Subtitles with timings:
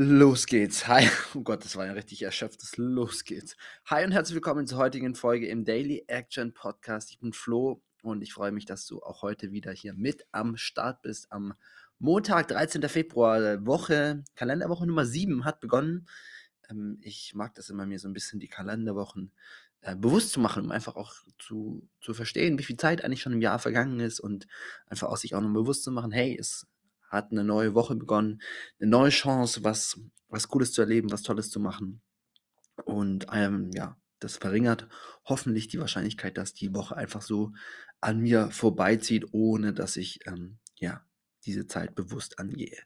[0.00, 0.86] Los geht's.
[0.86, 1.08] Hi.
[1.34, 2.76] Oh Gott, das war ja richtig erschöpftes.
[2.76, 3.56] Los geht's.
[3.86, 7.10] Hi und herzlich willkommen zur heutigen Folge im Daily Action Podcast.
[7.10, 10.56] Ich bin Flo und ich freue mich, dass du auch heute wieder hier mit am
[10.56, 11.32] Start bist.
[11.32, 11.54] Am
[11.98, 12.88] Montag, 13.
[12.88, 16.06] Februar, Woche, Kalenderwoche Nummer 7 hat begonnen.
[16.70, 19.32] Ähm, ich mag das immer, mir so ein bisschen die Kalenderwochen
[19.80, 23.32] äh, bewusst zu machen, um einfach auch zu, zu verstehen, wie viel Zeit eigentlich schon
[23.32, 24.46] im Jahr vergangen ist und
[24.86, 26.68] einfach auch sich auch noch bewusst zu machen, hey, es
[27.08, 28.40] hat eine neue Woche begonnen,
[28.80, 32.00] eine neue Chance, was, was Cooles zu erleben, was Tolles zu machen.
[32.84, 34.88] Und ähm, ja, das verringert
[35.24, 37.52] hoffentlich die Wahrscheinlichkeit, dass die Woche einfach so
[38.00, 41.04] an mir vorbeizieht, ohne dass ich ähm, ja
[41.44, 42.78] diese Zeit bewusst angehe.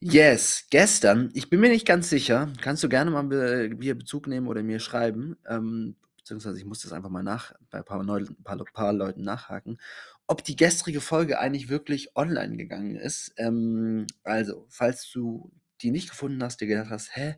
[0.00, 4.26] Yes, gestern, ich bin mir nicht ganz sicher, kannst du gerne mal be mir Bezug
[4.26, 8.02] nehmen oder mir schreiben, ähm, beziehungsweise ich muss das einfach mal nach, bei ein paar,
[8.02, 9.78] Neu paar, paar Leuten nachhaken
[10.32, 13.34] ob die gestrige Folge eigentlich wirklich online gegangen ist.
[13.36, 17.36] Ähm, also, falls du die nicht gefunden hast, dir gedacht hast, hä,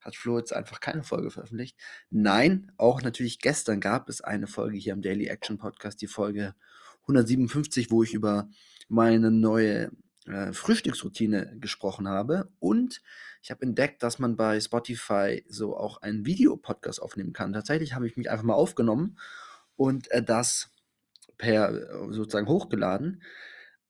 [0.00, 1.76] hat Flo jetzt einfach keine Folge veröffentlicht?
[2.08, 6.54] Nein, auch natürlich gestern gab es eine Folge hier im Daily Action Podcast, die Folge
[7.02, 8.48] 157, wo ich über
[8.88, 9.90] meine neue
[10.26, 12.50] äh, Frühstücksroutine gesprochen habe.
[12.58, 13.02] Und
[13.42, 17.52] ich habe entdeckt, dass man bei Spotify so auch einen Videopodcast aufnehmen kann.
[17.52, 19.18] Tatsächlich habe ich mich einfach mal aufgenommen
[19.76, 20.70] und äh, das
[21.38, 23.22] per äh, sozusagen hochgeladen.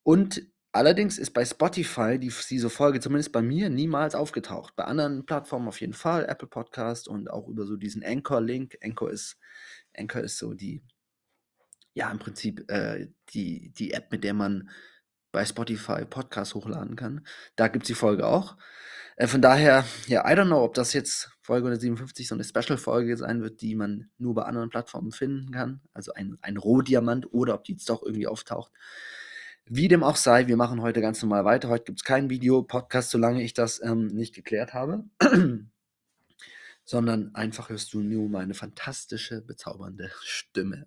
[0.03, 4.77] Und allerdings ist bei Spotify die, diese Folge zumindest bei mir niemals aufgetaucht.
[4.77, 8.79] Bei anderen Plattformen auf jeden Fall, Apple Podcast und auch über so diesen Anchor-Link.
[8.83, 9.39] Anchor ist,
[9.97, 10.83] Anchor ist so die,
[11.95, 14.69] ja, im Prinzip äh, die, die App, mit der man
[15.37, 17.21] bei Spotify Podcasts hochladen kann.
[17.57, 18.57] Da gibt es die Folge auch.
[19.17, 23.19] Äh, von daher, ja, I don't know, ob das jetzt Folge 157 so eine Special-Folge
[23.19, 27.53] sein wird, die man nur bei anderen Plattformen finden kann, also ein, ein Rohdiamant, oder
[27.53, 28.73] ob die jetzt doch irgendwie auftaucht.
[29.67, 31.69] Wie dem auch sei, wir machen heute ganz normal weiter.
[31.69, 35.05] Heute gibt es kein Video-Podcast, solange ich das ähm, nicht geklärt habe.
[36.87, 40.87] Sondern einfach hörst du nur meine fantastische, bezaubernde Stimme.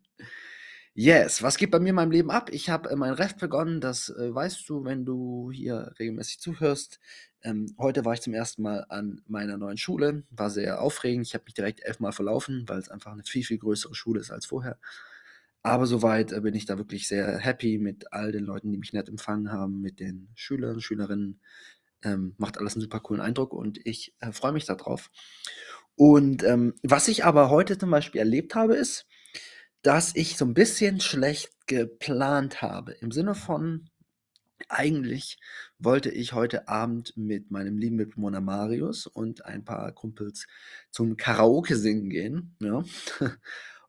[0.95, 2.49] Yes, was geht bei mir in meinem Leben ab?
[2.51, 6.99] Ich habe äh, mein Ref begonnen, das äh, weißt du, wenn du hier regelmäßig zuhörst.
[7.41, 11.25] Ähm, heute war ich zum ersten Mal an meiner neuen Schule, war sehr aufregend.
[11.27, 14.31] Ich habe mich direkt elfmal verlaufen, weil es einfach eine viel, viel größere Schule ist
[14.31, 14.77] als vorher.
[15.63, 18.93] Aber soweit äh, bin ich da wirklich sehr happy mit all den Leuten, die mich
[18.93, 21.39] nett empfangen haben, mit den Schülern, Schülerinnen.
[22.03, 25.11] Ähm, macht alles einen super coolen Eindruck und ich äh, freue mich darauf.
[25.95, 29.05] Und ähm, was ich aber heute zum Beispiel erlebt habe, ist,
[29.81, 32.93] dass ich so ein bisschen schlecht geplant habe.
[32.93, 33.89] Im Sinne von,
[34.67, 35.37] eigentlich
[35.77, 40.47] wollte ich heute Abend mit meinem lieben Mitbewohner Marius und ein paar Kumpels
[40.91, 42.83] zum Karaoke singen gehen, ja.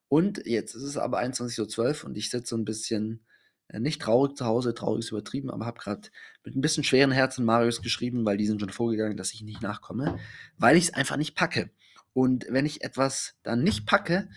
[0.08, 3.24] Und jetzt ist es aber 21:12 und ich sitze so ein bisschen,
[3.68, 6.08] äh, nicht traurig zu Hause, traurig ist übertrieben, aber habe gerade
[6.42, 9.62] mit ein bisschen schweren Herzen Marius geschrieben, weil die sind schon vorgegangen, dass ich nicht
[9.62, 10.18] nachkomme,
[10.58, 11.70] weil ich es einfach nicht packe.
[12.12, 14.28] Und wenn ich etwas dann nicht packe,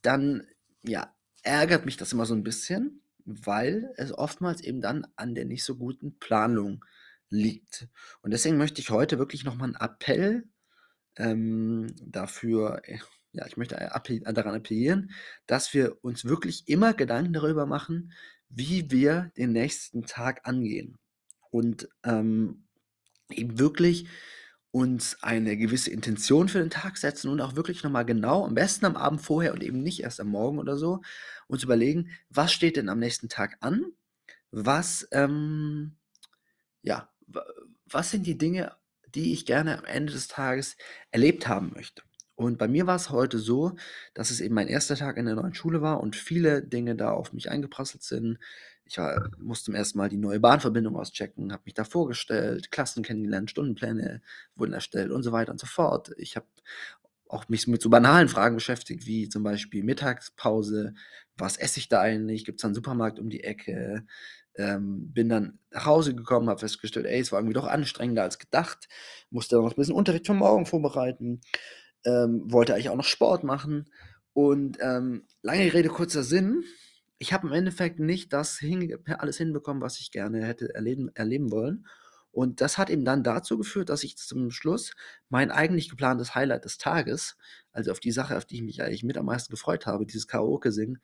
[0.00, 0.46] dann
[0.82, 5.44] ja, ärgert mich das immer so ein bisschen, weil es oftmals eben dann an der
[5.44, 6.84] nicht so guten Planung
[7.30, 7.88] liegt.
[8.22, 10.44] Und deswegen möchte ich heute wirklich noch mal 'n Appell,
[11.16, 12.98] ähm, dafür äh,
[13.32, 15.12] ja, ich möchte appell daran appellieren,
[15.46, 18.12] dass wir uns wirklich immer Gedanken darüber machen,
[18.48, 20.98] wie wir den nächsten Tag angehen.
[21.50, 22.66] Und, ähm,
[23.30, 24.08] eben wirklich
[24.72, 28.86] uns eine gewisse Intention für den Tag setzen und auch wirklich nochmal genau, am besten
[28.86, 31.02] am Abend vorher und eben nicht erst am Morgen oder so,
[31.48, 33.84] uns überlegen, was steht denn am nächsten Tag an?
[34.52, 35.96] Was, ähm,
[36.82, 37.12] ja,
[37.86, 38.76] was sind die Dinge,
[39.14, 40.76] die ich gerne am Ende des Tages
[41.10, 42.02] erlebt haben möchte?
[42.36, 43.76] Und bei mir war es heute so,
[44.14, 47.10] dass es eben mein erster Tag in der neuen Schule war und viele Dinge da
[47.10, 48.38] auf mich eingeprasselt sind.
[48.90, 53.04] Ich war, musste zum ersten Mal die neue Bahnverbindung auschecken, habe mich da vorgestellt, Klassen
[53.04, 54.20] kennengelernt, Stundenpläne
[54.56, 56.10] wurden erstellt und so weiter und so fort.
[56.16, 56.46] Ich habe
[57.28, 60.94] auch mich mit so banalen Fragen beschäftigt, wie zum Beispiel Mittagspause,
[61.36, 64.04] was esse ich da eigentlich, gibt es einen Supermarkt um die Ecke,
[64.56, 68.40] ähm, bin dann nach Hause gekommen, habe festgestellt, ey, es war irgendwie doch anstrengender als
[68.40, 68.88] gedacht,
[69.30, 71.42] musste dann noch ein bisschen Unterricht für morgen vorbereiten,
[72.04, 73.88] ähm, wollte eigentlich auch noch Sport machen.
[74.32, 76.64] Und ähm, lange Rede, kurzer Sinn,
[77.20, 81.52] ich habe im Endeffekt nicht das hin alles hinbekommen, was ich gerne hätte erleben erleben
[81.52, 81.86] wollen.
[82.32, 84.94] Und das hat eben dann dazu geführt, dass ich zum Schluss
[85.28, 87.36] mein eigentlich geplantes Highlight des Tages,
[87.72, 90.28] also auf die Sache, auf die ich mich eigentlich mit am meisten gefreut habe, dieses
[90.28, 91.00] Karaoke-Singen,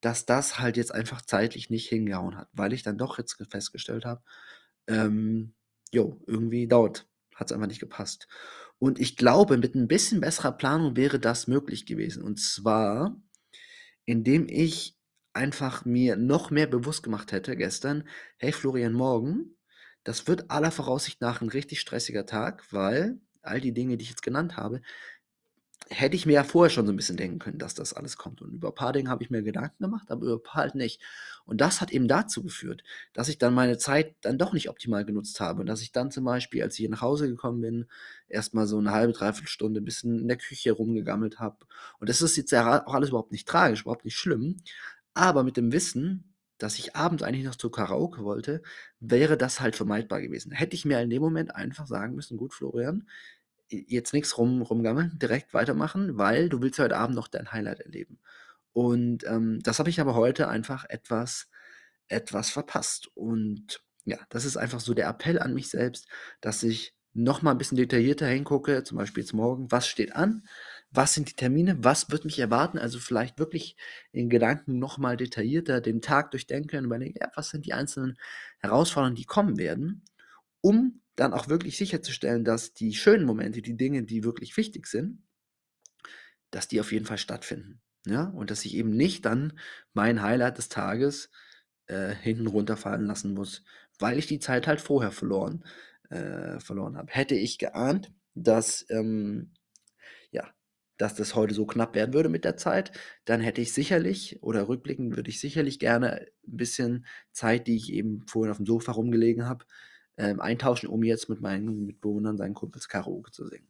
[0.00, 4.04] dass das halt jetzt einfach zeitlich nicht hingehauen hat, weil ich dann doch jetzt festgestellt
[4.06, 4.22] habe,
[4.86, 5.54] ähm,
[5.92, 8.26] jo, irgendwie dauert hat es einfach nicht gepasst.
[8.78, 12.22] Und ich glaube, mit ein bisschen besserer Planung wäre das möglich gewesen.
[12.22, 13.20] Und zwar,
[14.06, 14.97] indem ich
[15.32, 18.08] einfach mir noch mehr bewusst gemacht hätte gestern,
[18.38, 19.56] hey Florian, morgen,
[20.04, 24.10] das wird aller Voraussicht nach ein richtig stressiger Tag, weil all die Dinge, die ich
[24.10, 24.80] jetzt genannt habe,
[25.90, 28.42] hätte ich mir ja vorher schon so ein bisschen denken können, dass das alles kommt.
[28.42, 30.74] Und über ein paar Dinge habe ich mir Gedanken gemacht, aber über ein paar halt
[30.74, 31.00] nicht.
[31.44, 32.82] Und das hat eben dazu geführt,
[33.14, 35.60] dass ich dann meine Zeit dann doch nicht optimal genutzt habe.
[35.60, 37.86] Und dass ich dann zum Beispiel, als ich hier nach Hause gekommen bin,
[38.28, 41.56] erstmal so eine halbe, dreiviertel Stunde ein bisschen in der Küche rumgegammelt habe.
[42.00, 44.56] Und das ist jetzt ja auch alles überhaupt nicht tragisch, überhaupt nicht schlimm.
[45.18, 48.62] Aber mit dem Wissen, dass ich abends eigentlich noch zu Karaoke wollte,
[49.00, 50.52] wäre das halt vermeidbar gewesen.
[50.52, 53.08] Hätte ich mir in dem Moment einfach sagen müssen, gut, Florian,
[53.68, 58.20] jetzt nichts rum, rumgammeln, direkt weitermachen, weil du willst heute Abend noch dein Highlight erleben.
[58.72, 61.50] Und ähm, das habe ich aber heute einfach etwas,
[62.06, 63.10] etwas verpasst.
[63.14, 66.06] Und ja, das ist einfach so der Appell an mich selbst,
[66.40, 70.46] dass ich noch mal ein bisschen detaillierter hingucke, zum Beispiel jetzt morgen, was steht an,
[70.90, 73.76] was sind die Termine, was wird mich erwarten, also vielleicht wirklich
[74.12, 78.16] in Gedanken noch mal detaillierter den Tag durchdenken und überlegen, ja, was sind die einzelnen
[78.58, 80.04] Herausforderungen, die kommen werden,
[80.60, 85.22] um dann auch wirklich sicherzustellen, dass die schönen Momente, die Dinge, die wirklich wichtig sind,
[86.50, 87.80] dass die auf jeden Fall stattfinden.
[88.06, 88.24] Ja?
[88.24, 89.58] Und dass ich eben nicht dann
[89.92, 91.30] mein Highlight des Tages
[91.86, 93.64] äh, hinten runterfallen lassen muss,
[93.98, 95.64] weil ich die Zeit halt vorher verloren,
[96.10, 97.12] äh, verloren habe.
[97.12, 99.52] Hätte ich geahnt, dass, ähm,
[100.98, 102.92] dass das heute so knapp werden würde mit der Zeit,
[103.24, 107.92] dann hätte ich sicherlich, oder rückblickend würde ich sicherlich gerne ein bisschen Zeit, die ich
[107.92, 109.64] eben vorhin auf dem Sofa rumgelegen habe,
[110.18, 113.68] ähm, eintauschen, um jetzt mit meinen Mitbewohnern, seinen Kumpels Karaoke zu singen.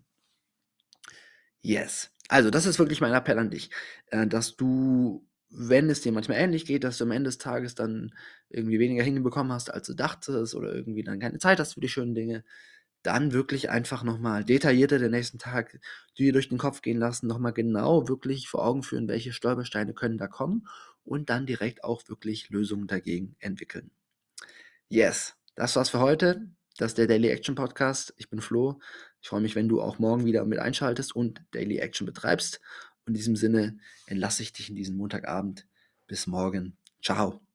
[1.62, 2.10] Yes.
[2.28, 3.70] Also, das ist wirklich mein Appell an dich,
[4.08, 7.74] äh, dass du, wenn es dir manchmal ähnlich geht, dass du am Ende des Tages
[7.74, 8.14] dann
[8.50, 11.88] irgendwie weniger hinbekommen hast, als du dachtest, oder irgendwie dann keine Zeit hast für die
[11.88, 12.44] schönen Dinge,
[13.02, 15.80] dann wirklich einfach nochmal detaillierter den nächsten Tag
[16.18, 20.18] dir durch den Kopf gehen lassen, nochmal genau wirklich vor Augen führen, welche Stolpersteine können
[20.18, 20.66] da kommen
[21.04, 23.90] und dann direkt auch wirklich Lösungen dagegen entwickeln.
[24.88, 26.48] Yes, das war's für heute.
[26.76, 28.14] Das ist der Daily Action Podcast.
[28.16, 28.80] Ich bin Flo.
[29.20, 32.60] Ich freue mich, wenn du auch morgen wieder mit einschaltest und Daily Action betreibst.
[33.06, 35.66] In diesem Sinne entlasse ich dich in diesen Montagabend.
[36.06, 36.76] Bis morgen.
[37.02, 37.47] Ciao.